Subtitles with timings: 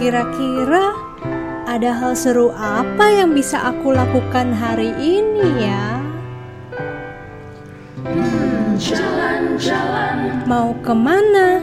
[0.00, 0.96] Kira-kira
[1.68, 6.00] ada hal seru apa yang bisa aku lakukan hari ini ya?
[8.80, 11.60] Jalan-jalan Mau ke mana?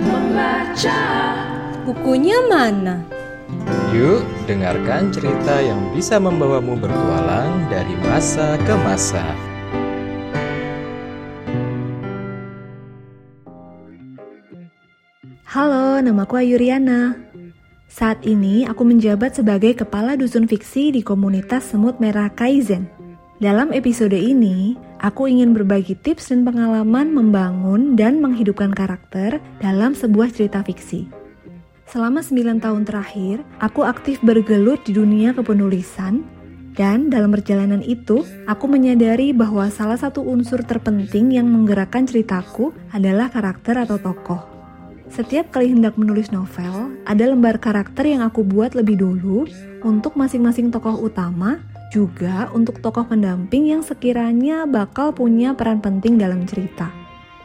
[0.00, 1.00] membaca
[1.84, 3.04] Bukunya mana?
[3.92, 9.51] Yuk, dengarkan cerita yang bisa membawamu bertualang dari masa ke masa.
[15.52, 17.12] Halo, namaku Ayuriana.
[17.84, 22.88] Saat ini aku menjabat sebagai kepala dusun fiksi di komunitas Semut Merah Kaizen.
[23.36, 30.32] Dalam episode ini, aku ingin berbagi tips dan pengalaman membangun dan menghidupkan karakter dalam sebuah
[30.32, 31.12] cerita fiksi.
[31.84, 36.24] Selama 9 tahun terakhir, aku aktif bergelut di dunia kepenulisan
[36.72, 43.28] dan dalam perjalanan itu, aku menyadari bahwa salah satu unsur terpenting yang menggerakkan ceritaku adalah
[43.28, 44.51] karakter atau tokoh.
[45.12, 49.44] Setiap kali hendak menulis novel, ada lembar karakter yang aku buat lebih dulu
[49.84, 51.60] untuk masing-masing tokoh utama,
[51.92, 56.88] juga untuk tokoh pendamping yang sekiranya bakal punya peran penting dalam cerita.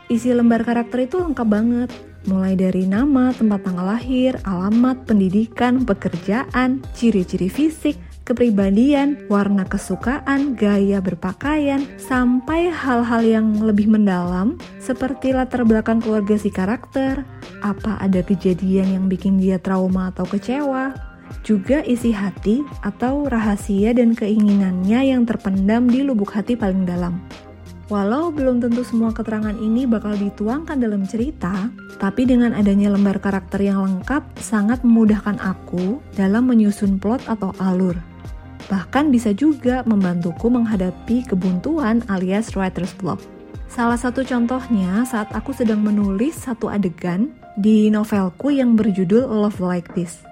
[0.08, 1.92] Isi lembar karakter itu lengkap banget,
[2.23, 11.00] mulai dari nama, tempat tanggal lahir, alamat, pendidikan, pekerjaan, ciri-ciri fisik, kepribadian, warna kesukaan, gaya
[11.00, 17.23] berpakaian, sampai hal-hal yang lebih mendalam seperti latar belakang keluarga si karakter,
[17.64, 20.92] apa ada kejadian yang bikin dia trauma atau kecewa,
[21.48, 27.23] juga isi hati atau rahasia dan keinginannya yang terpendam di lubuk hati paling dalam.
[27.88, 33.63] Walau belum tentu semua keterangan ini bakal dituangkan dalam cerita, tapi dengan adanya lembar karakter
[33.63, 37.95] yang lengkap sangat memudahkan aku dalam menyusun plot atau alur.
[38.67, 43.23] Bahkan bisa juga membantuku menghadapi kebuntuan alias writer's block.
[43.71, 49.95] Salah satu contohnya saat aku sedang menulis satu adegan di novelku yang berjudul Love Like
[49.95, 50.27] This.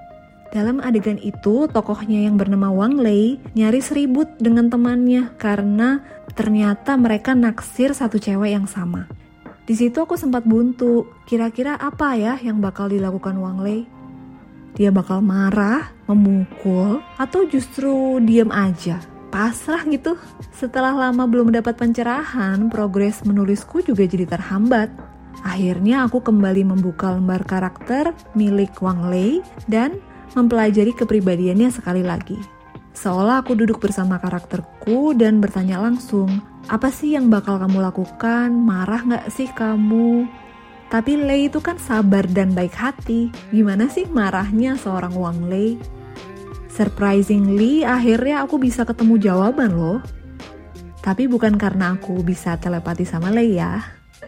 [0.56, 6.00] Dalam adegan itu, tokohnya yang bernama Wang Lei nyaris ribut dengan temannya karena
[6.36, 9.08] ternyata mereka naksir satu cewek yang sama.
[9.66, 13.90] Di situ aku sempat buntu, kira-kira apa ya yang bakal dilakukan Wang Lei?
[14.76, 19.02] Dia bakal marah, memukul, atau justru diam aja?
[19.34, 20.20] Pasrah gitu.
[20.54, 24.94] Setelah lama belum mendapat pencerahan, progres menulisku juga jadi terhambat.
[25.42, 29.98] Akhirnya aku kembali membuka lembar karakter milik Wang Lei dan
[30.38, 32.55] mempelajari kepribadiannya sekali lagi.
[32.96, 36.40] Seolah aku duduk bersama karakterku dan bertanya langsung,
[36.72, 38.56] apa sih yang bakal kamu lakukan?
[38.56, 40.24] Marah nggak sih kamu?
[40.88, 43.36] Tapi Lei itu kan sabar dan baik hati.
[43.52, 45.76] Gimana sih marahnya seorang Wang Lei?
[46.72, 50.00] Surprisingly, akhirnya aku bisa ketemu jawaban loh.
[51.04, 53.84] Tapi bukan karena aku bisa telepati sama Lei ya.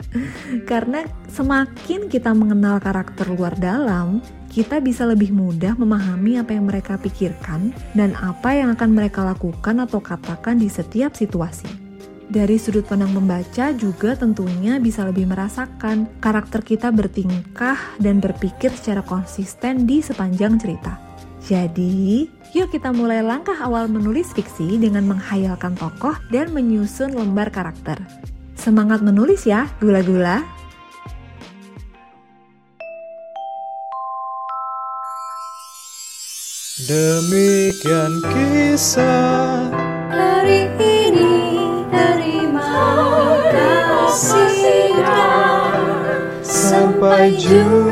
[0.70, 4.22] karena semakin kita mengenal karakter luar dalam,
[4.52, 9.84] kita bisa lebih mudah memahami apa yang mereka pikirkan dan apa yang akan mereka lakukan
[9.84, 11.88] atau katakan di setiap situasi.
[12.28, 19.00] Dari sudut pandang membaca juga tentunya bisa lebih merasakan karakter kita bertingkah dan berpikir secara
[19.00, 21.00] konsisten di sepanjang cerita.
[21.48, 27.96] Jadi, yuk kita mulai langkah awal menulis fiksi dengan menghayalkan tokoh dan menyusun lembar karakter.
[28.68, 30.44] Semangat menulis ya, gula-gula!
[36.84, 39.72] Demikian kisah
[40.12, 41.32] Hari ini
[41.88, 42.76] terima
[43.56, 45.00] kasih
[46.44, 47.87] Sampai jumpa